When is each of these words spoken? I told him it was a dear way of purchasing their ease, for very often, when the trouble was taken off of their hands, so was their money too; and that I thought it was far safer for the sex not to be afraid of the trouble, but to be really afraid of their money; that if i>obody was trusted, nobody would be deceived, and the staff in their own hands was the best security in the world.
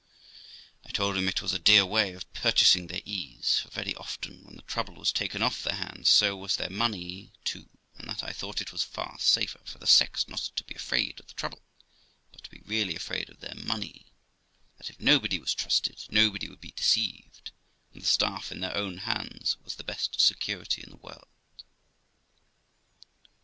I 0.83 0.89
told 0.89 1.15
him 1.15 1.27
it 1.29 1.43
was 1.43 1.53
a 1.53 1.59
dear 1.59 1.85
way 1.85 2.13
of 2.13 2.33
purchasing 2.33 2.87
their 2.87 3.03
ease, 3.05 3.59
for 3.59 3.69
very 3.69 3.93
often, 3.93 4.43
when 4.45 4.55
the 4.55 4.63
trouble 4.63 4.95
was 4.95 5.11
taken 5.11 5.43
off 5.43 5.57
of 5.59 5.63
their 5.65 5.75
hands, 5.75 6.09
so 6.09 6.35
was 6.35 6.55
their 6.55 6.71
money 6.71 7.33
too; 7.45 7.69
and 7.99 8.09
that 8.09 8.23
I 8.23 8.33
thought 8.33 8.61
it 8.61 8.71
was 8.71 8.81
far 8.81 9.19
safer 9.19 9.61
for 9.63 9.77
the 9.77 9.85
sex 9.85 10.27
not 10.27 10.41
to 10.55 10.63
be 10.63 10.73
afraid 10.73 11.19
of 11.19 11.27
the 11.27 11.35
trouble, 11.35 11.61
but 12.31 12.43
to 12.43 12.49
be 12.49 12.63
really 12.65 12.95
afraid 12.95 13.29
of 13.29 13.41
their 13.41 13.53
money; 13.53 14.11
that 14.79 14.89
if 14.89 14.97
i>obody 14.99 15.39
was 15.39 15.53
trusted, 15.53 16.03
nobody 16.09 16.49
would 16.49 16.61
be 16.61 16.71
deceived, 16.71 17.51
and 17.93 18.01
the 18.01 18.07
staff 18.07 18.51
in 18.51 18.59
their 18.61 18.75
own 18.75 18.97
hands 18.97 19.57
was 19.63 19.75
the 19.75 19.83
best 19.83 20.19
security 20.19 20.81
in 20.81 20.89
the 20.89 20.97
world. 20.97 21.27